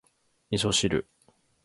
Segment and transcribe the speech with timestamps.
[0.49, 1.05] 味噌汁